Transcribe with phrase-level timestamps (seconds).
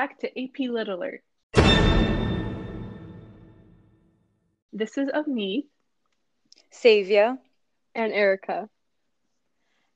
[0.00, 1.20] back to AP Lit Alert.
[4.72, 5.66] This is of me,
[6.72, 7.36] Savia,
[7.94, 8.70] and Erica.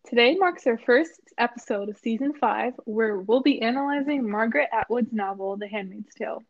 [0.06, 5.56] Today marks our first episode of season five, where we'll be analyzing Margaret Atwood's novel,
[5.56, 6.42] The Handmaid's Tale.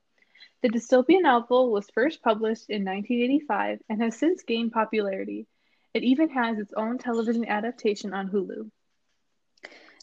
[0.62, 5.46] The dystopian novel was first published in 1985 and has since gained popularity.
[5.94, 8.68] It even has its own television adaptation on Hulu.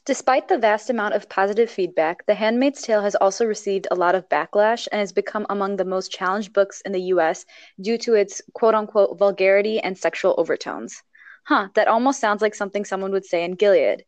[0.03, 4.15] Despite the vast amount of positive feedback, The Handmaid's Tale has also received a lot
[4.15, 7.45] of backlash and has become among the most challenged books in the US
[7.79, 11.03] due to its quote unquote vulgarity and sexual overtones.
[11.45, 14.03] Huh, that almost sounds like something someone would say in Gilead.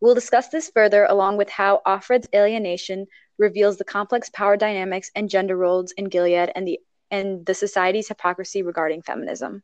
[0.00, 3.06] We'll discuss this further along with how Offred's alienation
[3.38, 6.80] reveals the complex power dynamics and gender roles in Gilead and the
[7.12, 9.62] and the society's hypocrisy regarding feminism.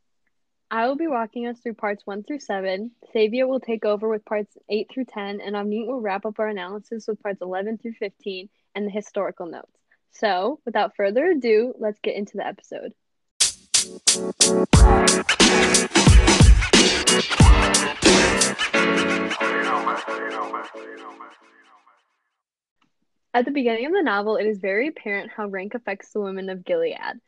[0.75, 2.93] I will be walking us through parts 1 through 7.
[3.15, 6.49] Savia will take over with parts 8 through 10, and Avneet will wrap up our
[6.49, 9.79] analysis with parts 11 through 15 and the historical notes.
[10.13, 12.95] So, without further ado, let's get into the episode.
[23.35, 26.49] At the beginning of the novel, it is very apparent how rank affects the women
[26.49, 27.21] of Gilead.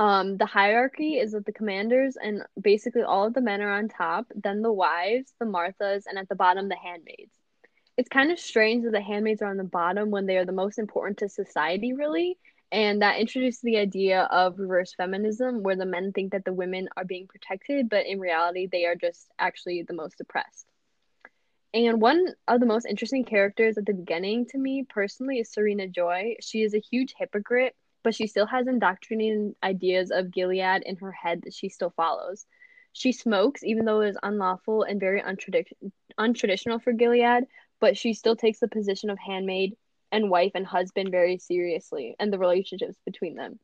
[0.00, 3.88] Um, the hierarchy is that the commanders and basically all of the men are on
[3.88, 7.34] top, then the wives, the Marthas, and at the bottom, the handmaids.
[7.98, 10.52] It's kind of strange that the handmaids are on the bottom when they are the
[10.52, 12.38] most important to society, really.
[12.72, 16.88] And that introduces the idea of reverse feminism, where the men think that the women
[16.96, 20.66] are being protected, but in reality, they are just actually the most oppressed.
[21.74, 25.88] And one of the most interesting characters at the beginning to me personally is Serena
[25.88, 26.36] Joy.
[26.40, 31.12] She is a huge hypocrite but she still has indoctrinated ideas of Gilead in her
[31.12, 32.46] head that she still follows.
[32.92, 35.72] She smokes, even though it is unlawful and very untradic-
[36.18, 37.44] untraditional for Gilead,
[37.80, 39.76] but she still takes the position of handmaid
[40.12, 43.58] and wife and husband very seriously and the relationships between them.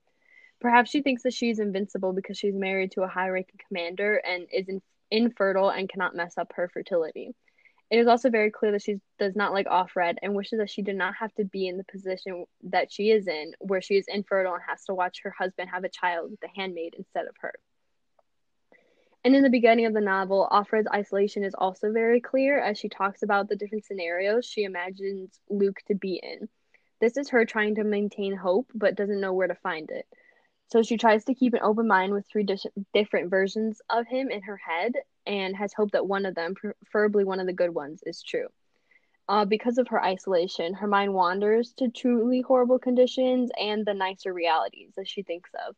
[0.60, 4.46] Perhaps she thinks that she's invincible because she's married to a high ranking commander and
[4.52, 7.34] is in- infertile and cannot mess up her fertility.
[7.90, 10.82] It is also very clear that she does not like Offred and wishes that she
[10.82, 14.06] did not have to be in the position that she is in, where she is
[14.08, 17.36] infertile and has to watch her husband have a child with the handmaid instead of
[17.40, 17.52] her.
[19.24, 22.88] And in the beginning of the novel, Offred's isolation is also very clear as she
[22.88, 26.48] talks about the different scenarios she imagines Luke to be in.
[27.00, 30.06] This is her trying to maintain hope but doesn't know where to find it.
[30.68, 32.46] So she tries to keep an open mind with three
[32.92, 34.92] different versions of him in her head
[35.24, 38.48] and has hope that one of them, preferably one of the good ones, is true.
[39.28, 44.32] Uh, because of her isolation, her mind wanders to truly horrible conditions and the nicer
[44.32, 45.74] realities that she thinks of.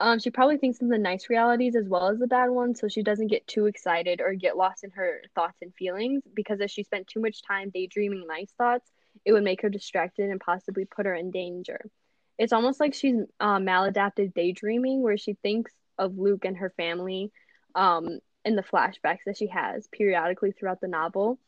[0.00, 2.88] Um, she probably thinks of the nice realities as well as the bad ones, so
[2.88, 6.22] she doesn't get too excited or get lost in her thoughts and feelings.
[6.34, 8.90] Because if she spent too much time daydreaming nice thoughts,
[9.24, 11.90] it would make her distracted and possibly put her in danger.
[12.38, 17.30] It's almost like she's uh, maladaptive daydreaming, where she thinks of Luke and her family
[17.74, 21.38] um, in the flashbacks that she has periodically throughout the novel.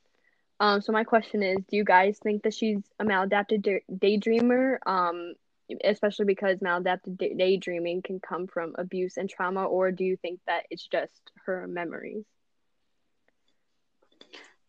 [0.61, 4.79] Um, so my question is, do you guys think that she's a maladaptive day- daydreamer?
[4.87, 5.35] Um,
[5.85, 10.41] especially because maladaptive day- daydreaming can come from abuse and trauma, or do you think
[10.47, 12.25] that it's just her memories?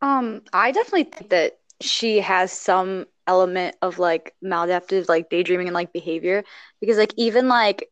[0.02, 5.74] Um, I definitely think that she has some element of like maladaptive like daydreaming and
[5.76, 6.44] like behavior.
[6.80, 7.90] Because like even like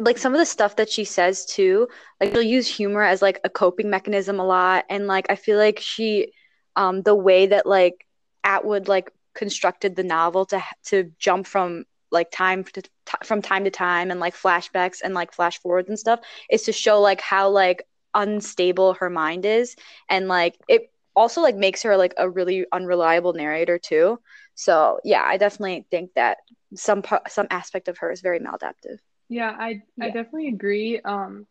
[0.00, 1.86] like some of the stuff that she says too
[2.20, 4.84] like she'll use humor as like a coping mechanism a lot.
[4.88, 6.32] And like i feel like she
[6.76, 8.06] um the way that like
[8.44, 12.90] atwood like constructed the novel to to jump from like time to t-
[13.24, 16.20] from time to time and like flashbacks and like flash forwards and stuff
[16.50, 19.76] is to show like how like unstable her mind is.
[20.08, 24.18] And like it also like makes her like a really unreliable narrator too.
[24.54, 26.38] So yeah i definitely think that
[26.74, 28.98] some part some aspect of her is very maladaptive.
[29.28, 30.06] Yeah i yeah.
[30.06, 31.00] i definitely agree.
[31.00, 31.46] Um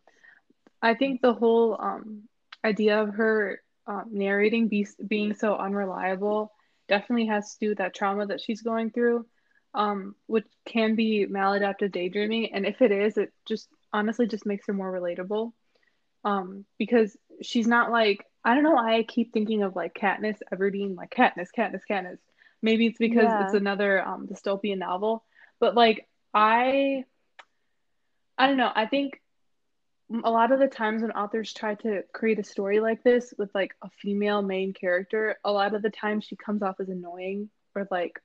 [0.81, 2.23] i think the whole um
[2.63, 6.51] idea of her um, narrating be- being so unreliable
[6.87, 9.25] definitely has to do with that trauma that she's going through
[9.73, 12.53] um which can be maladaptive daydreaming.
[12.53, 15.51] And if it is it just honestly just makes her more relatable.
[16.23, 20.39] Um because she's not like I don't know why I keep thinking of like Katniss
[20.53, 22.19] Everdeen, like Katniss, Katniss, Katniss.
[22.61, 23.45] Maybe it's because yeah.
[23.45, 25.23] it's another um, dystopian novel,
[25.59, 27.05] but like I,
[28.37, 28.71] I don't know.
[28.73, 29.21] I think
[30.23, 33.53] a lot of the times when authors try to create a story like this with
[33.53, 37.49] like a female main character, a lot of the time she comes off as annoying
[37.75, 38.19] or like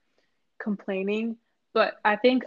[0.59, 1.37] complaining.
[1.75, 2.45] But I think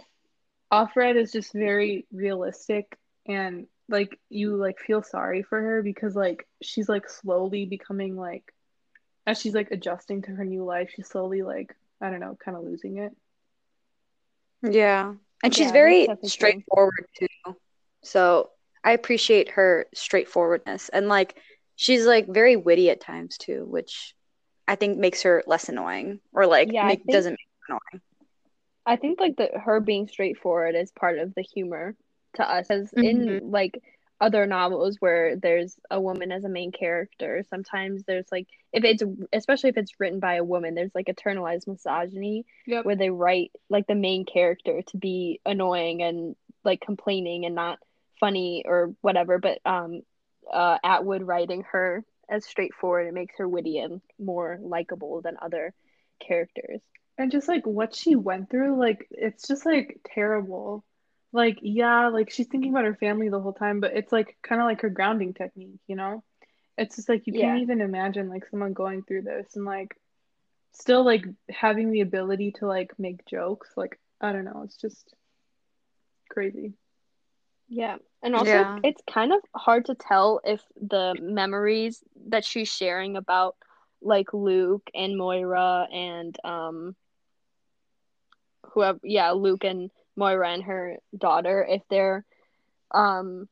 [0.72, 6.46] Offred is just very realistic and like you like feel sorry for her because like
[6.62, 8.52] she's like slowly becoming like
[9.26, 12.56] as she's like adjusting to her new life she's slowly like i don't know kind
[12.56, 13.12] of losing it
[14.62, 15.14] Yeah.
[15.42, 16.30] And she's Yeah, very that's definitely true.
[16.30, 17.56] straightforward too.
[18.02, 18.50] So
[18.82, 20.88] I appreciate her straightforwardness.
[20.88, 21.36] And like
[21.76, 24.14] she's like very witty at times too, which
[24.66, 27.38] I think makes her less annoying or like Yeah, make think- doesn't make
[27.68, 28.02] her annoying.
[28.86, 31.94] I think like the her being straightforward is part of the humor
[32.38, 33.80] to us as in like
[34.20, 39.02] other novels where there's a woman as a main character sometimes there's like if it's
[39.32, 42.84] especially if it's written by a woman there's like internalized misogyny Yep.
[42.84, 47.78] where they write like the main character to be annoying and like complaining and not
[48.18, 50.02] funny or whatever but um
[50.52, 55.72] uh Atwood writing her as straightforward it makes her witty and more likable than other
[56.26, 56.80] characters
[57.18, 60.84] And just like what she went through, like it's just like terrible.
[61.32, 64.60] Like, yeah, like she's thinking about her family the whole time, but it's like kind
[64.60, 66.22] of like her grounding technique, you know?
[66.76, 69.96] It's just like you can't even imagine like someone going through this and like
[70.72, 73.70] still like having the ability to like make jokes.
[73.76, 75.14] Like, I don't know, it's just
[76.30, 76.74] crazy.
[77.68, 77.96] Yeah.
[78.22, 78.78] And also, Yeah.
[78.82, 83.56] it's kind of hard to tell if the memories that she's sharing about
[84.00, 86.96] like Luke and Moira and um
[88.72, 92.24] whoever yeah, Luke and Moira and her daughter if they're
[92.92, 93.48] um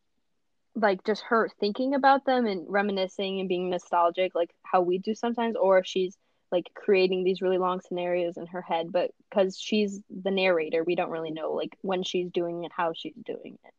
[0.75, 5.15] like just her thinking about them and reminiscing and being nostalgic like how we do
[5.15, 6.19] sometimes or if she's
[6.53, 10.97] like creating these really long scenarios in her head but cuz she's the narrator we
[10.97, 13.75] don't really know like when she's doing it how she's doing it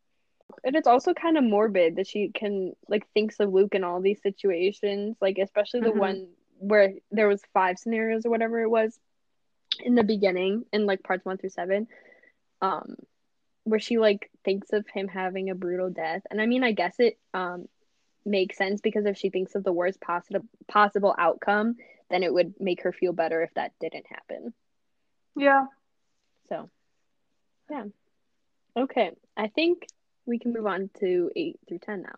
[0.63, 4.01] and it's also kind of morbid that she can like thinks of Luke in all
[4.01, 5.97] these situations, like especially the Mhm.
[5.99, 6.27] one
[6.59, 8.99] where there was five scenarios or whatever it was
[9.79, 11.87] in the beginning in like parts one through seven,
[12.61, 12.95] um,
[13.63, 16.21] where she like thinks of him having a brutal death.
[16.29, 17.67] And I mean, I guess it um
[18.25, 21.77] makes sense because if she thinks of the worst possible possible outcome,
[22.09, 24.53] then it would make her feel better if that didn't happen.
[25.35, 25.65] Yeah.
[26.49, 26.69] So,
[27.69, 27.85] yeah.
[28.75, 29.87] Okay, I think
[30.25, 32.15] we can move on to 8 through 10 now.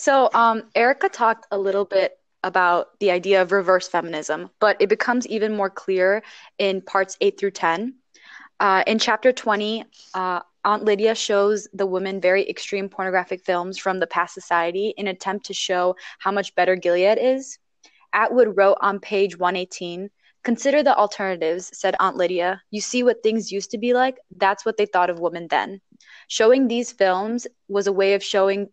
[0.00, 4.88] So, um, Erica talked a little bit about the idea of reverse feminism, but it
[4.88, 6.22] becomes even more clear
[6.56, 7.96] in parts 8 through 10.
[8.58, 14.00] Uh, in chapter 20, uh, Aunt Lydia shows the women very extreme pornographic films from
[14.00, 17.58] the past society in attempt to show how much better Gilead is.
[18.14, 20.08] Atwood wrote on page 118
[20.42, 22.62] Consider the alternatives, said Aunt Lydia.
[22.70, 24.16] You see what things used to be like?
[24.34, 25.82] That's what they thought of women then.
[26.28, 28.70] Showing these films was a way of showing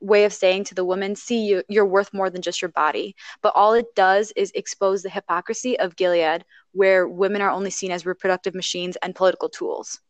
[0.00, 3.14] way of saying to the woman, see you you're worth more than just your body.
[3.42, 7.90] But all it does is expose the hypocrisy of Gilead, where women are only seen
[7.90, 10.00] as reproductive machines and political tools.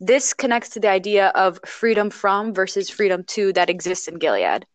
[0.00, 4.66] This connects to the idea of freedom from versus freedom to that exists in Gilead.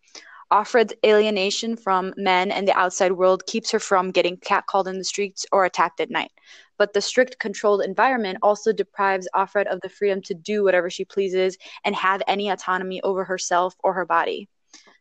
[0.51, 5.03] Offred's alienation from men and the outside world keeps her from getting catcalled in the
[5.03, 6.31] streets or attacked at night.
[6.77, 11.06] But the strict controlled environment also deprives Offred of the freedom to do whatever she
[11.06, 14.47] pleases and have any autonomy over herself or her body.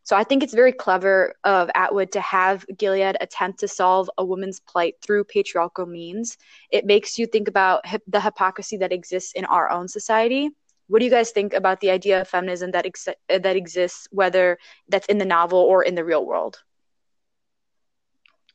[0.07, 4.25] So I think it's very clever of Atwood to have Gilead attempt to solve a
[4.25, 6.39] woman's plight through patriarchal means.
[6.71, 10.51] It makes you think about the hypocrisy that exists in our own society.
[10.87, 14.59] What do you guys think about the idea of feminism that ex- that exists, whether
[14.89, 16.63] that's in the novel or in the real world?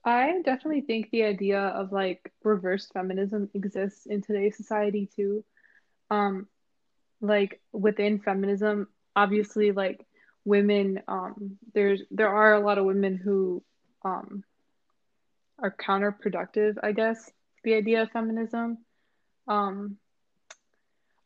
[0.03, 5.43] I definitely think the idea of like reverse feminism exists in today's society too.
[6.09, 6.47] Um,
[7.21, 10.05] like within feminism, obviously like
[10.45, 13.63] women, um, there's there are a lot of women who
[14.05, 14.43] um
[15.59, 17.31] are counterproductive, I guess,
[17.63, 18.79] the idea of feminism.
[19.47, 19.97] Um,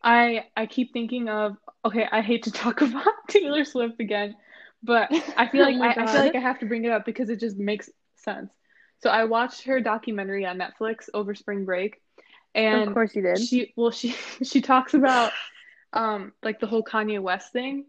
[0.04, 4.36] I I keep thinking of okay, I hate to talk about Taylor Swift again,
[4.84, 6.92] but I feel Oh like my I, I feel like I have to bring it
[6.92, 8.52] up because it just makes sense.
[9.02, 12.02] So I watched her documentary on Netflix over spring break,
[12.56, 13.40] and of course you did.
[13.40, 14.10] she well she
[14.44, 15.32] she talks about
[15.94, 17.86] um like the whole Kanye West thing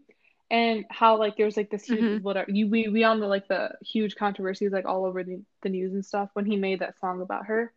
[0.49, 2.21] and how like there's like this huge Mhm.
[2.21, 5.69] whatever you we we all know like the huge controversies like all over the, the
[5.69, 7.73] news and stuff when he made that song about her.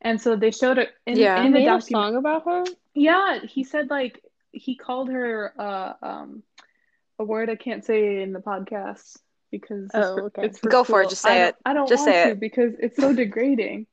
[0.00, 1.38] And so they showed it in, Yeah.
[1.44, 1.90] in the made a documentary.
[1.92, 2.64] song about her?
[2.94, 6.42] Yeah, he said like he called her uh um
[7.18, 9.16] a word I can't say in the podcast
[9.52, 10.50] because it's Oh, okay.
[10.50, 11.56] it's for Go for it, just say I it.
[11.64, 12.36] I don't Just want say to it.
[12.36, 13.86] because it's so degrading.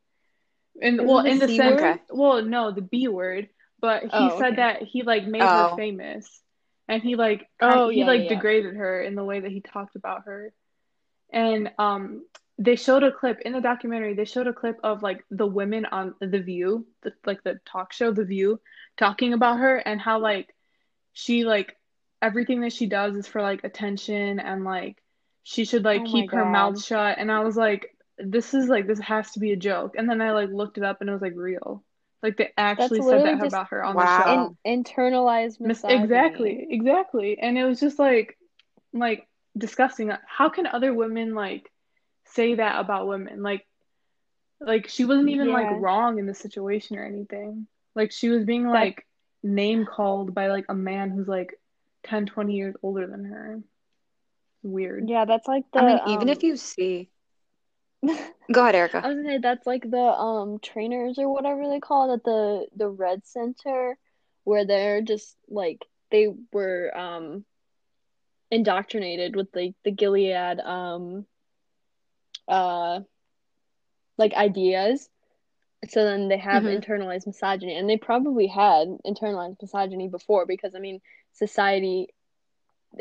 [0.82, 2.00] And Isn't well, in the C sense, word?
[2.10, 3.50] well, no, the B word,
[3.80, 4.58] but he Oh, said okay.
[4.58, 5.54] that he like made Oh.
[5.54, 6.44] her famous,
[6.88, 8.42] and he like Oh, he yeah, like yeah, yeah.
[8.42, 10.54] degraded her in the way that he talked about her,
[11.32, 12.26] and um
[12.58, 14.14] they showed a clip in the documentary.
[14.16, 17.94] They showed a clip of like the women on The View, the, like the talk
[17.94, 18.60] show The View,
[18.98, 20.54] talking about her and how like
[21.14, 21.76] she like
[22.22, 24.98] everything that she does is for like attention and like
[25.44, 27.18] she should like Oh keep her mouth shut.
[27.18, 29.96] And I was like, this is like this has to be a joke.
[29.98, 31.84] And then I like looked it up and it was like real.
[32.22, 34.04] Like they actually said that just- about her on Wow.
[34.04, 34.56] the show.
[34.66, 36.04] In, internalized misogyny.
[36.04, 37.40] exactly, exactly.
[37.40, 38.38] And it was just like
[38.94, 39.28] like
[39.58, 40.12] disgusting.
[40.28, 41.72] How can other women like
[42.26, 43.42] say that about women?
[43.42, 43.66] Like
[44.60, 45.54] like she wasn't even Yeah.
[45.54, 47.68] like wrong in the situation or anything.
[47.96, 49.06] Like she was being like
[49.42, 51.54] name called by like a man who's like
[52.04, 53.60] 10, 20 years older than her.
[54.64, 55.10] Weird.
[55.10, 55.80] Yeah, that's like the.
[55.80, 57.10] I mean, even um, if you see,
[58.52, 59.04] go ahead, Erica.
[59.04, 62.24] I was gonna say that's like the um trainers or whatever they call it at
[62.24, 63.98] the the Red Center,
[64.44, 67.46] where they're just like they were um
[68.52, 71.26] indoctrinated with like the Gilead um
[72.48, 73.02] uh
[74.18, 75.10] like ideas.
[75.88, 76.66] So then they have Mhm.
[76.66, 81.02] internalized misogyny, and they probably had internalized misogyny before because I mean
[81.34, 82.10] society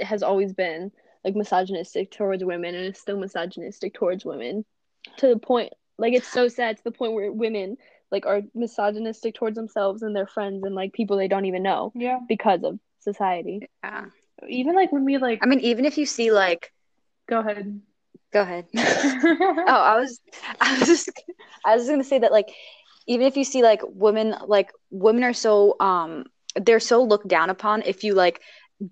[0.00, 0.92] has always been
[1.28, 4.64] like misogynistic towards women and is still misogynistic towards women
[5.18, 7.76] to the point like it's so sad to the point where women
[8.10, 11.92] like are misogynistic towards themselves and their friends and like people they don't even know
[11.94, 12.18] Yeah.
[12.28, 13.68] because of society.
[13.84, 14.06] Yeah.
[14.48, 16.72] Even like when we like I mean, even if you see like,
[17.28, 17.80] go ahead.
[18.32, 18.66] go ahead.
[18.74, 20.20] Oh, I was,
[20.60, 21.10] I was just,
[21.64, 22.48] I was gonna say that like,
[23.06, 26.24] even if you see like women, like women are so, um,
[26.56, 28.40] they're so looked down upon if you like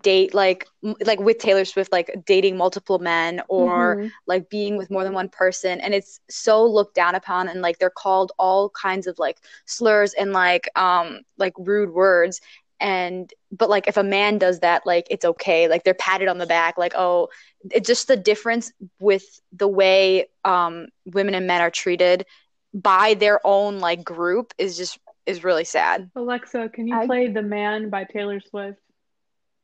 [0.02, 4.10] date like m- like with Taylor Swift like dating multiple men or Mhm.
[4.26, 7.78] like being with more than one person and it's so looked down upon and like
[7.78, 12.40] they're called all kinds of like slurs and like um like rude words
[12.80, 16.38] and but like if a man does that like it's okay like they're patted on
[16.38, 17.28] the back like oh
[17.70, 22.26] it's just the difference with the way um women and men are treated
[22.74, 27.28] by their own like group is just is really sad Alexa, can you I- play
[27.28, 28.78] The Man by Taylor Swift?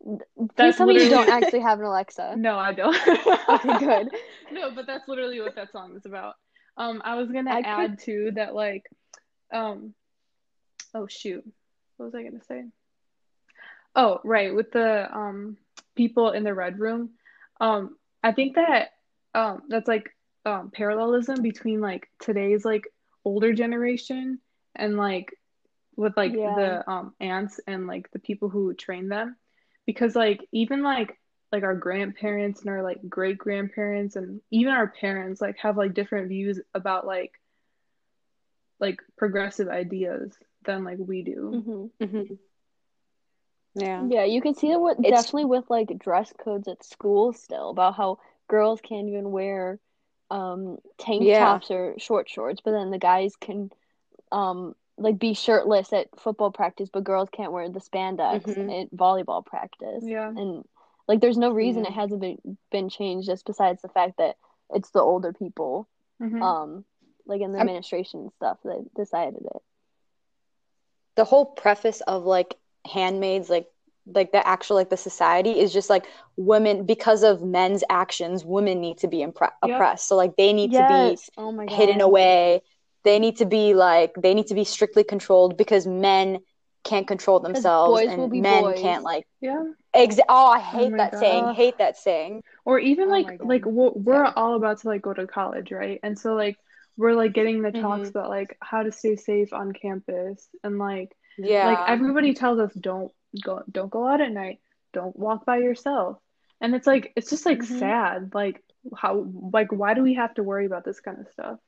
[0.04, 2.34] Please That's tell me you don't actually have an Alexa.
[2.38, 2.96] No, I don't.
[3.48, 4.08] Okay, good.
[4.52, 6.34] No, but that's literally what that song is about.
[6.76, 8.84] Um, I was gonna I could- add too that like,
[9.52, 9.94] um,
[10.94, 11.44] oh shoot,
[11.96, 12.64] what was I gonna say?
[13.94, 15.56] Oh, right, with the um
[15.94, 17.10] people in the red room.
[17.60, 18.90] Um, I think that
[19.34, 22.84] um that's like um parallelism between like today's like
[23.24, 24.38] older generation
[24.74, 25.32] and like
[25.96, 26.54] with like Yeah.
[26.54, 29.36] the um aunts and like the people who train them
[29.86, 31.18] because like even like
[31.52, 35.94] like our grandparents and our like great grandparents and even our parents like have like
[35.94, 37.32] different views about like
[38.80, 41.60] like progressive ideas than like we do.
[41.98, 42.34] hmm mm-hmm.
[43.74, 47.32] yeah Yeah, you can see that with It's- definitely with like dress codes at school
[47.32, 49.78] still about how girls can't even wear
[50.30, 51.38] um tank Yeah.
[51.38, 53.70] tops or short shorts, but then the guys can
[54.30, 58.82] um like be shirtless at football practice, but girls can't wear the spandex Mhm.
[58.82, 60.04] at volleyball practice.
[60.04, 60.28] Yeah.
[60.28, 60.64] And
[61.08, 61.90] like there's no reason Yeah.
[61.90, 64.36] it hasn't been been changed just besides the fact that
[64.70, 65.88] it's the older people
[66.20, 66.40] Mhm.
[66.42, 66.84] um
[67.26, 69.62] like in the I'm- administration and stuff that decided it.
[71.14, 73.68] the whole preface of like handmaids like
[74.06, 76.06] like the actual like the society is just like
[76.36, 79.74] women because of men's actions women need to be impre- Yep.
[79.76, 81.30] oppressed so like they need Yes.
[81.36, 81.74] Oh to be God.
[81.76, 82.62] hidden away
[83.04, 86.38] they need to be like they need to be strictly controlled because men
[86.84, 88.80] can't control themselves boys will and be men boys.
[88.80, 89.62] can't like Yeah.
[89.94, 93.48] exa- oh i hate my that saying hate that saying Or even Oh like God.
[93.48, 94.32] like we're, we're Yeah.
[94.36, 95.98] all about to like go to college, right?
[96.02, 96.56] And so like
[96.96, 98.10] we're like getting the talks Mhm.
[98.10, 102.72] about like how to stay safe on campus and like yeah like everybody tells us
[102.74, 103.10] don't
[103.42, 104.58] go don't go out at night,
[104.92, 106.18] don't walk by yourself.
[106.60, 107.78] And it's like it's just like Mhm.
[107.78, 108.34] sad.
[108.34, 108.62] Like
[108.96, 111.58] how like why do we have to worry about this kind of stuff?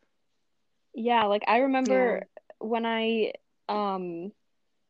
[0.94, 2.26] Yeah, like I remember
[2.58, 3.32] when I
[3.68, 4.32] um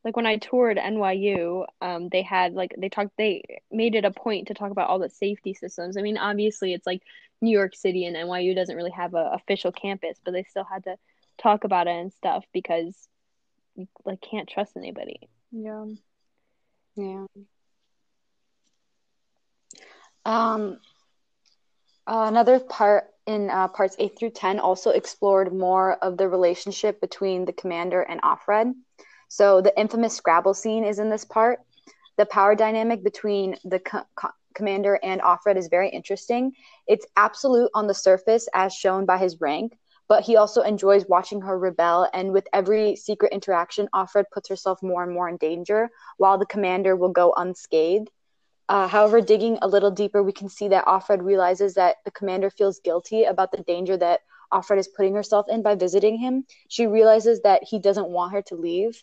[0.05, 4.11] like when I toured NYU, um they had like they talked they made it a
[4.11, 5.97] point to talk about all the safety systems.
[5.97, 7.03] I mean, obviously it's like
[7.41, 10.85] New York City and NYU doesn't really have a official campus, but they still had
[10.85, 10.97] to
[11.39, 13.09] talk about it and stuff because
[13.75, 15.29] you like can't trust anybody.
[15.51, 15.87] Yeah.
[16.97, 17.27] Yeah.
[20.27, 20.79] Um,
[22.07, 27.01] uh, another part in uh, parts 8 through 10 also explored more of the relationship
[27.01, 28.75] between the commander and Offred.
[29.29, 31.61] So the infamous Scrabble scene is in this part.
[32.17, 36.53] The power dynamic between the co- co- commander and Offred is very interesting.
[36.87, 39.77] It's absolute on the surface, as shown by his rank,
[40.09, 42.09] but he also enjoys watching her rebel.
[42.13, 46.47] And with every secret interaction, Offred puts herself more and more in danger, while the
[46.47, 48.11] commander will go unscathed.
[48.69, 52.51] Uh, however, digging a little deeper, we can see that Offred realizes that the commander
[52.51, 54.21] feels guilty about the danger that
[54.53, 56.45] Offred is putting herself in by visiting him.
[56.69, 59.03] She realizes that he doesn't want her to leave,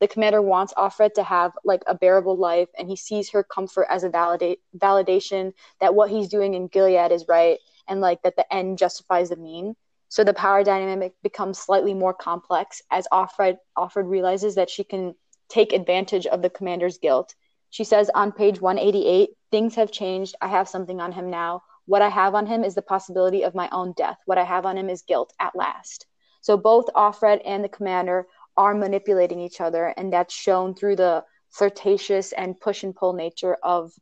[0.00, 3.86] The commander wants Offred to have like a bearable life, and he sees her comfort
[3.88, 8.34] as a validate validation that what he's doing in Gilead is right, and like that
[8.36, 9.76] the end justifies the mean.
[10.08, 15.14] So the power dynamic becomes slightly more complex as Offred Offred realizes that she can
[15.48, 17.36] take advantage of the commander's guilt.
[17.72, 20.34] She says on page 188, things have changed.
[20.42, 21.62] I have something on him now.
[21.86, 24.18] What I have on him is the possibility of my own death.
[24.26, 26.04] What I have on him is guilt at last.
[26.42, 28.26] So both Offred and the commander
[28.58, 33.56] are manipulating each other, and that's shown through the flirtatious and push and pull nature
[33.62, 33.92] of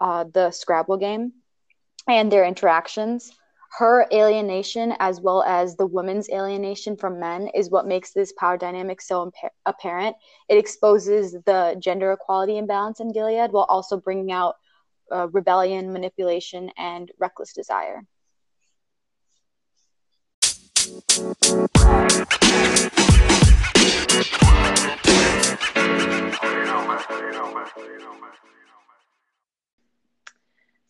[0.00, 1.32] uh, the Scrabble game
[2.08, 3.30] and their interactions.
[3.78, 8.56] Her alienation, as well as the woman's alienation from men, is what makes this power
[8.56, 10.16] dynamic so impa- apparent.
[10.48, 14.56] It exposes the gender equality imbalance in Gilead while also bringing out
[15.12, 18.04] uh, rebellion, manipulation, and reckless desire.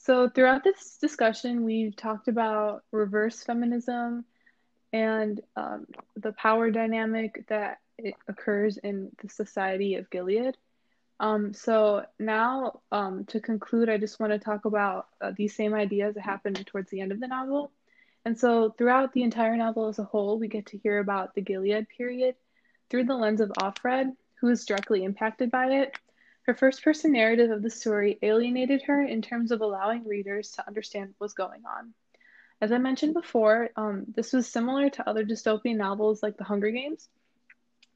[0.03, 4.25] So, throughout this discussion, we've talked about reverse feminism
[4.95, 7.81] and um, the power dynamic that
[8.27, 10.57] occurs in the society of Gilead.
[11.21, 15.75] Um, so now, um, to conclude, I just want to talk about uh, these same
[15.75, 17.71] ideas that happened towards the end of the novel.
[18.25, 21.43] And so, throughout the entire novel as a whole, we get to hear about the
[21.43, 22.37] Gilead period
[22.89, 25.95] through the lens of Offred, who is directly impacted by it.
[26.43, 30.67] Her first person narrative of the story alienated her in terms of allowing readers to
[30.67, 31.95] understand what was going on.
[32.61, 36.71] As I mentioned before, um, this was similar to other dystopian novels like The Hunger
[36.71, 37.09] Games,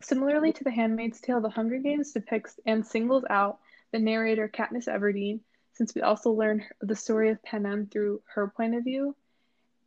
[0.04, 3.60] Similarly to The Handmaid's Tale, The Hunger Games depicts and singles out
[3.90, 5.40] the narrator Katniss Everdeen,
[5.72, 9.16] since we also learn the story of Panem through her point of view.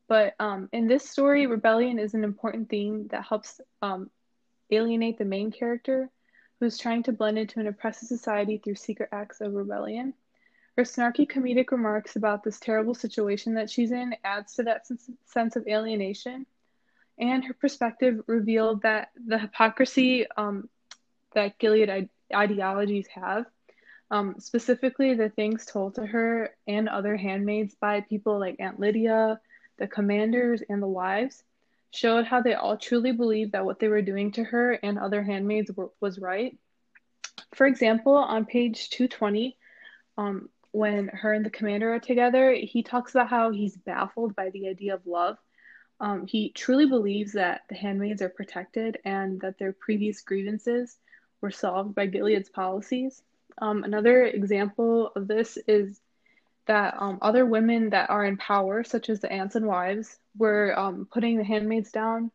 [0.08, 4.10] But um, in this story, rebellion is an important theme that helps um,
[4.72, 6.10] alienate the main character,
[6.60, 10.14] who's trying to blend into an oppressive society through secret acts of rebellion.
[10.76, 15.10] Her snarky comedic remarks about this terrible situation that she's in adds to that sense,
[15.26, 16.46] sense of alienation
[17.20, 20.70] and her perspective revealed that the hypocrisy um,
[21.34, 23.46] that Gilead ideologies have,
[24.12, 29.40] um, specifically the things told to her and other handmaids by people like Aunt Lydia,
[29.78, 31.44] the commanders, and the wives,
[31.92, 35.24] showed how they all truly believed that what they were doing to her and other
[35.24, 36.58] handmaids were, was right.
[37.56, 39.58] For example, on page 220,
[40.18, 44.50] um, when her and the commander are together, he talks about how he's baffled by
[44.50, 45.38] the idea of love
[46.00, 50.98] um, he truly believes that the handmaids are protected and that their previous grievances
[51.42, 53.22] were solved by Gilead's policies.
[53.60, 56.00] Um, another example of this is
[56.68, 60.78] that um, other women that are in power, such as the aunts and wives, were
[60.78, 62.32] um, putting the handmaids down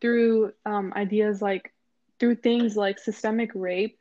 [0.00, 1.72] through um, ideas like,
[2.18, 3.98] through things like systemic rape,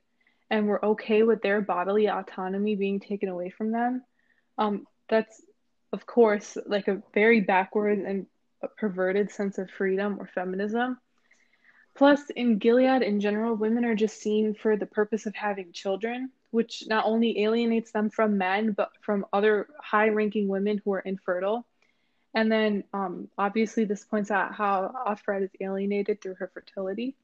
[0.49, 4.03] and were okay with their bodily autonomy being taken away from them.
[4.57, 5.41] Um, that's,
[5.91, 8.27] of course, like a very backwards and
[8.77, 10.99] perverted sense of freedom or feminism.
[11.95, 16.29] Plus, in Gilead in general, women are just seen for the purpose of having children,
[16.51, 20.99] which not only alienates them from men, but from other high ranking women who are
[20.99, 21.65] infertile.
[22.35, 27.15] And then, um, obviously, this points out how Offred is alienated through her fertility.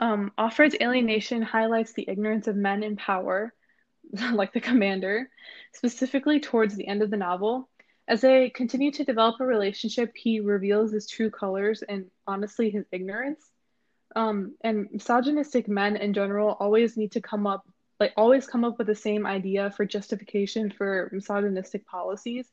[0.00, 3.52] Um, Offred's alienation highlights the ignorance of men in power,
[4.32, 5.28] like the commander,
[5.74, 7.68] specifically towards the end of the novel,
[8.08, 12.84] as they continue to develop a relationship, he reveals his true colors and honestly his
[12.92, 13.44] ignorance.
[14.14, 17.66] Um, and misogynistic men in general always need to come up,
[17.98, 22.46] like, always come up with the same idea for justification for misogynistic policies.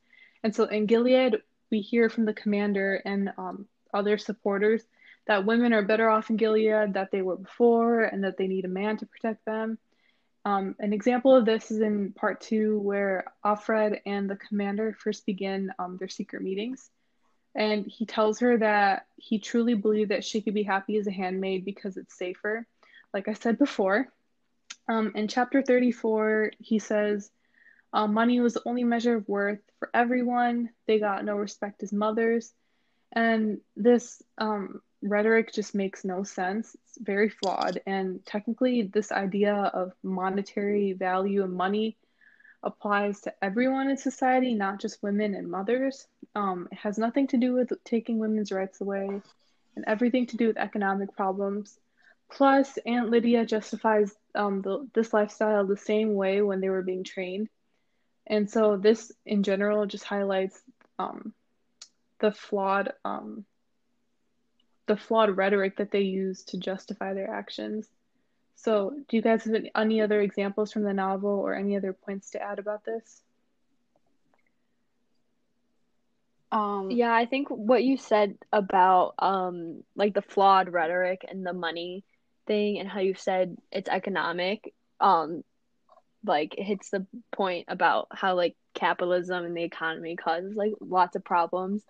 [0.43, 1.37] And so in Gilead,
[1.73, 4.83] we hear from the commander and um, other supporters
[5.25, 8.65] that women are better off in Gilead that they were before and that they need
[8.65, 9.79] a man to protect them.
[10.45, 15.25] Um, an example of this is in part two, where Offred and the commander first
[15.25, 16.91] begin um, their secret meetings.
[17.55, 21.11] And he tells her that he truly believed that she could be happy as a
[21.11, 22.67] handmaid because it's safer,
[23.15, 24.09] like I said before.
[24.87, 27.31] Um, in chapter 34, he says,
[27.93, 30.69] uh, Money was the only measure of worth for everyone.
[30.87, 32.51] They got no respect as mothers.
[33.11, 36.75] And this um, rhetoric just makes no sense.
[36.87, 37.81] It's very flawed.
[37.85, 41.97] And technically, this idea of monetary value and money
[42.63, 46.07] applies to everyone in society, not just women and mothers.
[46.33, 49.21] Um, it has nothing to do with taking women's rights away
[49.75, 51.77] and everything to do with economic problems.
[52.31, 57.03] Plus, Aunt Lydia justifies um, the, this lifestyle the same way when they were being
[57.03, 57.49] trained.
[58.27, 60.61] And so, this in general just highlights
[60.99, 61.33] um,
[62.19, 63.45] the flawed um,
[64.87, 67.87] the flawed rhetoric that they use to justify their actions.
[68.55, 72.31] so do you guys have any other examples from the novel or any other points
[72.31, 73.21] to add about this?
[76.51, 81.53] Um, yeah, I think what you said about um like the flawed rhetoric and the
[81.53, 82.03] money
[82.45, 85.43] thing and how you said it's economic um
[86.25, 91.23] like hits the point about how like capitalism and the economy causes like lots of
[91.23, 91.83] problems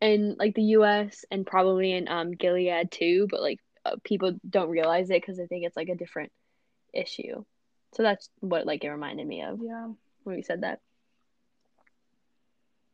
[0.00, 4.70] in like the US and probably in um Gilead too, but like uh, people don't
[4.70, 6.32] realize it because they think it's like a different
[6.92, 7.44] issue.
[7.94, 9.58] So that's what like it reminded me of.
[9.62, 9.88] Yeah.
[10.24, 10.80] When you said that.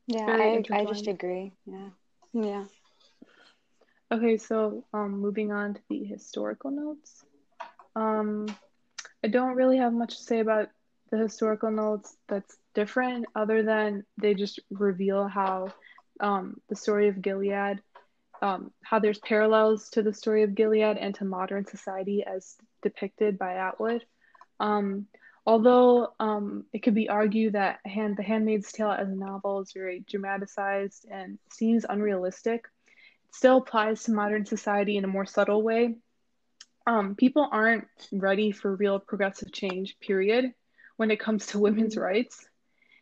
[0.06, 1.52] Yeah, I, I just agree.
[1.66, 1.88] Yeah.
[2.32, 2.64] Yeah.
[4.12, 7.24] Okay, so um moving on to the historical notes.
[7.94, 8.46] Um
[9.24, 10.68] I don't really have much to say about
[11.10, 15.68] the historical notes that's different other than they just reveal how
[16.20, 17.80] um, the story of Gilead,
[18.42, 23.38] um, how there's parallels to the story of Gilead and to modern society as depicted
[23.38, 24.04] by Atwood.
[24.60, 25.06] Um,
[25.46, 29.72] although um, it could be argued that Hand, The Handmaid's Tale as a novel is
[29.72, 32.64] very dramatized and seems unrealistic,
[33.28, 35.94] it still applies to modern society in a more subtle way.
[36.86, 40.52] Um, people aren't ready for real progressive change, period,
[40.96, 42.46] when it comes to women's rights.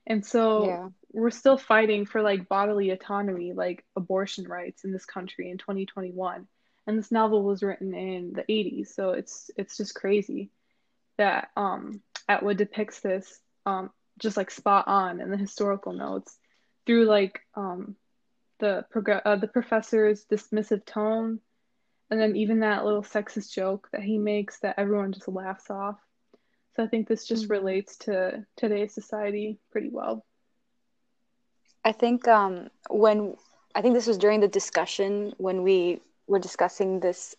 [0.07, 0.89] And so yeah.
[1.13, 6.47] we're still fighting for like bodily autonomy, like abortion rights in this country in 2021.
[6.87, 10.51] And this novel was written in the 80s, so it's it's just crazy
[11.17, 16.37] that um Atwood depicts this um just like spot on in the historical notes
[16.87, 17.97] through like um
[18.59, 21.41] the prog- uh, the professor's dismissive tone
[22.11, 25.99] and then even that little sexist joke that he makes that everyone just laughs off
[26.75, 27.53] so I think this just mm-hmm.
[27.53, 30.25] relates to today's society pretty well.
[31.85, 33.37] I think um, when
[33.75, 37.35] I think this was during the discussion when we were discussing this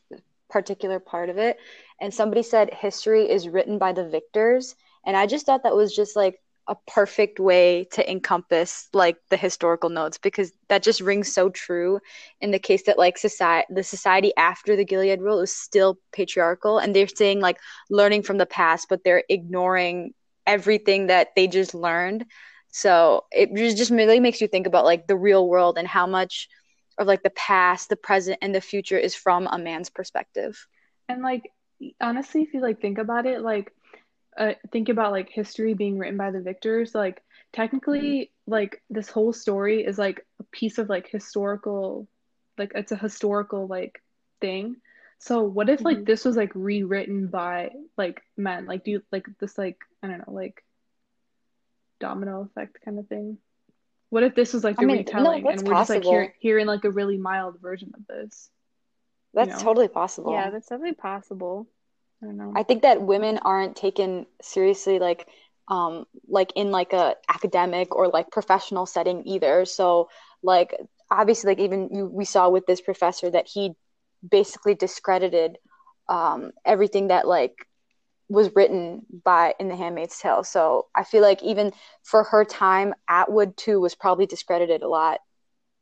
[0.50, 1.58] particular part of it,
[2.00, 5.96] and somebody said history is written by the victors, and I just thought that was
[5.96, 11.32] just like a perfect way to encompass like the historical notes because that just rings
[11.32, 12.00] so true
[12.42, 16.80] in the case that like society the society after the Gilead rule is still patriarchal
[16.80, 17.58] and they're saying like
[17.90, 20.14] learning from the past but they're ignoring
[20.48, 22.26] everything that they just learned.
[22.70, 26.50] So it just really makes you think about like the real world and how much
[26.98, 30.68] of like the past the present and the future is from a man's perspective.
[31.10, 31.44] And like
[32.02, 33.72] honestly if you like think about it like
[34.38, 37.22] uh, think about like history being written by the victors like
[37.54, 38.52] technically mm-hmm.
[38.52, 42.08] like this whole story is like a piece of like historical
[42.58, 44.02] like it's a historical like
[44.42, 44.76] thing
[45.20, 46.06] so what if like mm-hmm.
[46.06, 50.20] this was like rewritten by like men like do you like this like i don't
[50.20, 50.64] know like
[52.00, 53.38] domino effect kind of thing
[54.10, 55.82] what if this was like the I mean, retelling no, and we're possible.
[55.82, 58.50] just like hear, hearing like a really mild version of this
[59.34, 59.64] that's you know?
[59.64, 61.68] totally possible yeah that's definitely possible
[62.26, 62.54] I don't know.
[62.56, 65.28] I think that women aren't taken seriously like
[65.68, 69.66] um like in like a academic or like professional setting either.
[69.66, 70.10] So
[70.42, 70.76] like
[71.12, 73.74] obviously like even you, we saw with this professor that he
[74.28, 75.58] basically discredited
[76.10, 77.68] um everything that like
[78.28, 81.72] was written by in the handmaid's tale so i feel like even
[82.04, 85.20] for her time atwood too was probably discredited a lot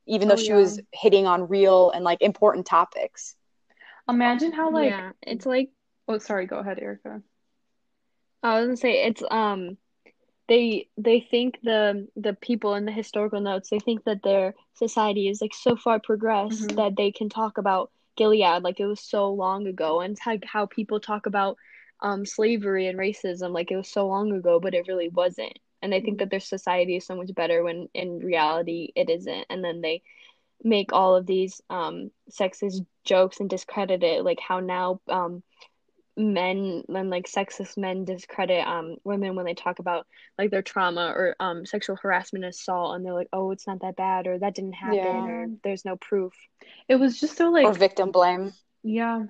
[0.08, 0.56] even though oh, she yeah.
[0.56, 3.36] was hitting on real and like important topics
[4.10, 5.70] imagine how like yeah, it's like
[6.08, 6.48] Oh, sorry.
[6.48, 7.22] Go ahead, Erica.
[8.44, 9.78] I was gonna say it's um,
[10.48, 15.30] they they think the the people in the historical notes they think that their society
[15.30, 16.76] is like so far progressed mm-hmm.
[16.76, 20.44] that they can talk about Gilead like it was so long ago, and it's like
[20.46, 21.58] how people talk about
[22.02, 25.58] um slavery and racism like it was so long ago, but it really wasn't.
[25.82, 26.20] And they think mm-hmm.
[26.20, 29.46] that their society is so much better when in reality it isn't.
[29.50, 30.02] And then they
[30.64, 35.44] make all of these um sexist jokes and discredit it, like how now um
[36.16, 40.06] men and like sexist men discredit um women when they talk about
[40.38, 43.96] like their trauma or um sexual harassment assault and they're like oh it's not that
[43.96, 45.26] bad or that didn't happen yeah.
[45.26, 46.34] or there's no proof.
[46.88, 48.54] It was just so like or victim blame.
[48.84, 49.24] Yeah.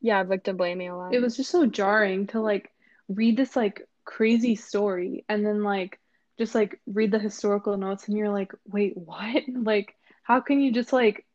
[0.00, 1.14] Yeah victim blaming a lot.
[1.14, 2.70] It was just so jarring to like
[3.08, 5.98] read this like crazy story and then like
[6.38, 9.42] just like read the historical notes and you're like wait what?
[9.52, 9.94] Like
[10.30, 11.26] how can you just like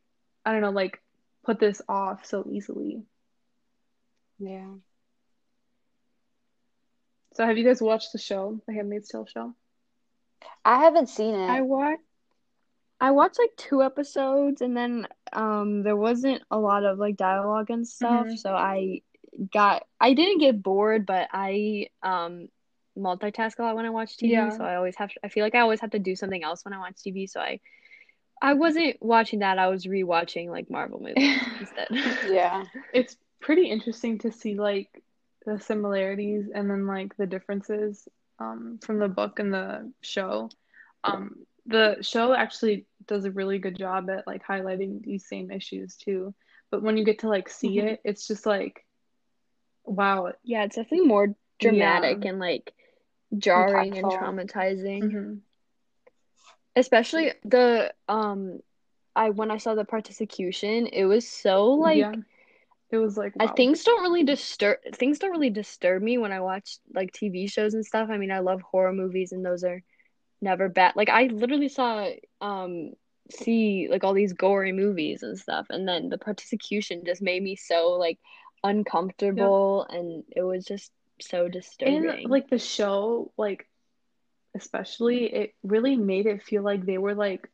[0.46, 1.02] i don't know like
[1.44, 3.04] put this off so easily
[4.40, 4.68] yeah.
[7.34, 9.54] So have you guys watched the show, The Handmaid's Tale show?
[10.64, 11.50] I haven't seen it.
[11.50, 12.02] I watched
[13.00, 17.70] I watched like two episodes and then um there wasn't a lot of like dialogue
[17.70, 18.36] and stuff, mm-hmm.
[18.36, 19.02] so I
[19.54, 22.48] got I didn't get bored, but I um
[22.98, 24.50] multitask a lot when I watch TV, yeah.
[24.50, 26.64] so I always have to, I feel like I always have to do something else
[26.64, 27.60] when I watch TV, so I
[28.42, 29.60] I wasn't watching that.
[29.60, 31.88] I was rewatching like Marvel movies instead.
[32.30, 32.64] yeah.
[32.94, 34.90] It's pretty interesting to see like
[35.46, 38.08] the similarities and then like the differences
[38.40, 40.50] um, from the book and the show.
[41.04, 45.96] Um, the show actually does a really good job at like highlighting these same issues
[45.96, 46.34] too.
[46.72, 47.84] But when you get to like see Mhm.
[47.84, 48.84] it, it's just like,
[49.84, 50.34] wow.
[50.44, 52.74] Yeah, it's definitely more dramatic and like
[53.38, 54.20] jarring and Impactful.
[54.20, 55.02] traumatizing.
[55.04, 55.42] Mhm.
[56.76, 58.60] Especially the um
[59.16, 62.14] I when I saw the Particicution, it was so like yeah,
[62.92, 63.54] it was like wow.
[63.56, 67.74] things don't really disturb things don't really disturb me when I watch like TV shows
[67.74, 68.10] and stuff.
[68.12, 69.82] I mean, I love horror movies and those are
[70.42, 70.96] never bad.
[70.96, 72.10] Like I literally saw
[72.42, 72.92] um
[73.32, 77.56] see like all these gory movies and stuff and then the Particicution just made me
[77.56, 78.20] so like
[78.64, 82.10] uncomfortable and it was just so disturbing.
[82.10, 83.68] And like the show, like
[84.56, 87.50] especially, it really made it feel like they were like,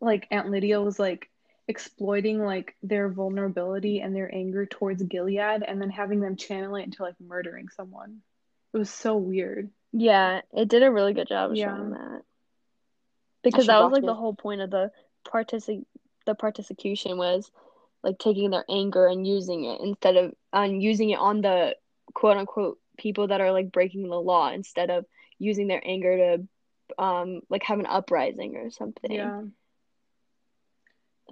[0.00, 1.28] like Aunt Lydia was like
[1.68, 6.82] exploiting like their vulnerability and their anger towards Gilead, and then having them channel it
[6.84, 8.22] into like murdering someone.
[8.74, 9.70] It was so weird.
[9.92, 11.76] Yeah, it did a really good job of Yeah.
[11.76, 12.22] showing that.
[13.42, 14.90] Because that was like the whole point of the
[15.24, 15.84] partici
[16.24, 17.50] the Particicution was
[18.02, 21.76] like taking their anger and using it instead of on using it on the
[22.14, 25.04] quote unquote people that are like breaking the law instead of
[25.38, 29.12] using their anger to um like have an uprising or something.
[29.12, 29.42] Yeah.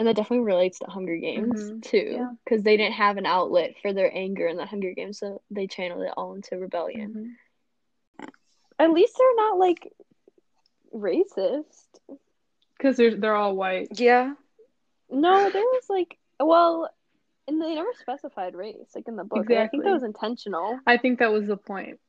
[0.01, 1.83] And that definitely relates to Hunger Games Mhm.
[1.83, 2.33] too, Yeah.
[2.43, 5.67] because they didn't have an outlet for their anger in the Hunger Games, so they
[5.67, 7.37] channeled it all into rebellion.
[8.19, 8.27] Mhm.
[8.79, 9.93] At least they're not like
[10.95, 11.87] racist.
[12.79, 14.01] Because they're they're all white.
[14.01, 14.37] Yeah.
[15.11, 16.89] No, there was like, well,
[17.47, 19.51] and they never specified race, like in the book.
[19.51, 20.81] and I think that was intentional.
[20.87, 22.01] I think that was the point.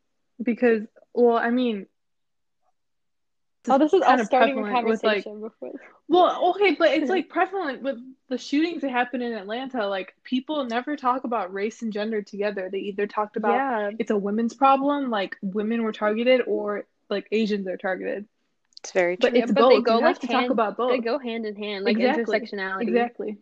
[0.41, 1.87] Because, well, I mean,
[3.67, 5.73] Oh, this is kind us of starting a prevalent with, like- before.
[6.07, 7.97] Well, okay, but it's like prevalent with
[8.27, 9.87] the shootings that happened in Atlanta.
[9.87, 12.69] Like people never talk about race and gender together.
[12.71, 17.27] They either talked about Yeah, it's a women's problem, like women were targeted, or like
[17.31, 18.25] Asians are targeted.
[18.79, 19.29] It's very true.
[19.29, 19.69] But it's but both.
[19.69, 20.91] they go, you like, to talk about both.
[20.91, 22.39] they go hand in hand, like Exactly.
[22.39, 22.87] intersectionality.
[22.87, 23.37] Exactly.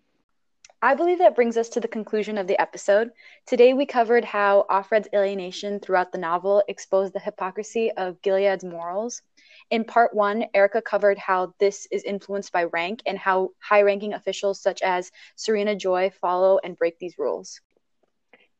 [0.82, 3.12] I believe that brings us to the conclusion of the episode.
[3.46, 9.22] Today we covered how Offred's alienation throughout the novel exposed the hypocrisy of Gilead's morals.
[9.70, 14.14] In part one, Erica covered how this is influenced by rank and how high ranking
[14.14, 17.62] officials such as Serena Joy follow and break these rules.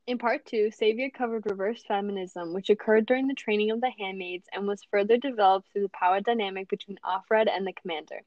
[0.06, 4.48] In part two, Savia covered reverse feminism, which occurred during the training of the handmaids
[4.52, 8.22] and was further developed through the power dynamic between Offred and the commander.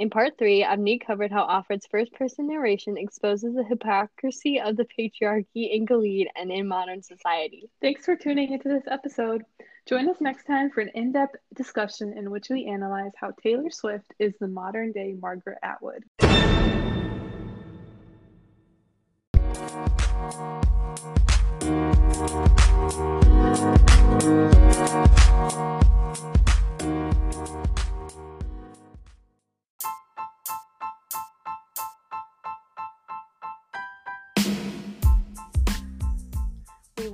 [0.00, 4.86] In part three, Avni covered how Offred's first person narration exposes the hypocrisy of the
[4.86, 7.68] patriarchy in Gilead and in modern society.
[7.82, 9.44] Thanks for tuning into this episode.
[9.86, 13.68] Join us next time for an in depth discussion in which we analyze how Taylor
[13.68, 16.04] Swift is the modern day Margaret Atwood.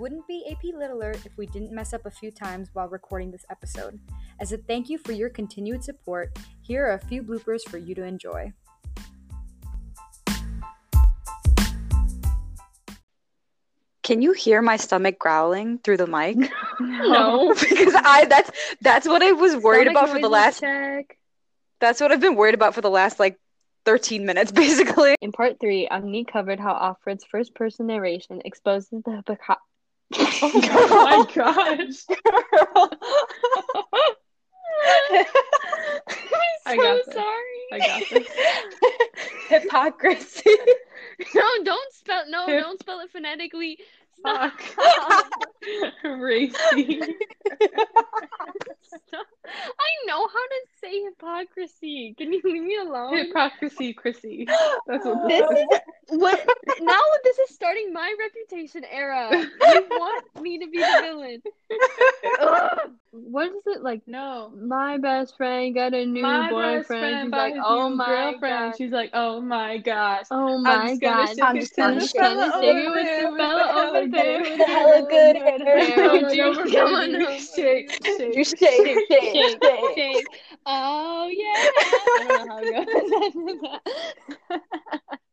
[0.06, 3.32] Wouldn't be AP Lit Alert if we didn't mess up a few times while recording
[3.32, 3.98] this episode.
[4.38, 7.92] As a thank you for your continued support, here are a few bloopers for you
[7.96, 8.52] to enjoy.
[14.04, 16.52] Can you hear my stomach growling through the mic?
[16.78, 17.52] No.
[17.68, 18.50] because I that's
[18.82, 21.16] that's what I was worried Stomach about for the last check.
[21.80, 23.40] that's what I've been worried about for the last like
[23.86, 25.16] 13 minutes basically.
[25.20, 29.62] In part three, Avni covered how Offred's first person narration exposes the hypocrisy.
[30.12, 32.04] Oh my gosh.
[36.66, 37.14] I'm so this.
[37.14, 37.62] sorry.
[37.72, 38.28] I got this.
[39.48, 40.50] Hypocrisy.
[41.34, 42.24] No, don't spell.
[42.28, 43.78] No, don't spell it phonetically.
[44.18, 44.52] Stop.
[44.60, 45.30] Fuck.
[46.04, 46.54] Racy.
[48.82, 49.26] Stop.
[49.46, 52.14] I know how to say hypocrisy.
[52.16, 53.16] Can you leave me alone?
[53.16, 54.46] Hypocrisy, Chrissy.
[54.86, 56.40] That's what This this is what
[56.80, 57.00] now.
[57.24, 59.30] This is starting my reputation era.
[59.32, 61.42] You want me to be the villain?
[63.14, 63.18] Ugh.
[63.22, 64.02] What is it like?
[64.06, 64.50] No.
[64.54, 67.22] My best friend got a new My boyfriend.
[67.22, 68.74] She's like, oh my girlfriend.
[68.74, 68.76] god.
[68.76, 70.26] She's like, oh my gosh.
[70.30, 71.40] Oh I'm my just god.
[71.40, 74.56] I'm just gonna the shake it to over you with the fella over there, with
[74.56, 75.52] with the the hella good hair.
[75.58, 75.96] hair.
[76.10, 79.92] Come on come on Shake, shake, shake, shake, shake, shake.
[79.94, 80.28] shake.
[80.66, 81.66] Oh yeah.
[82.16, 82.70] I don't know how it
[84.50, 84.60] goes.